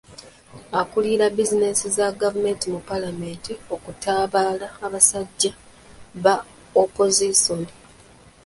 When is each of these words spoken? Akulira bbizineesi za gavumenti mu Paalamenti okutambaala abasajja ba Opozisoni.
Akulira 0.81 1.25
bbizineesi 1.29 1.87
za 1.97 2.07
gavumenti 2.21 2.65
mu 2.73 2.81
Paalamenti 2.87 3.53
okutambaala 3.75 4.67
abasajja 4.85 5.51
ba 6.23 6.35
Opozisoni. 6.81 7.71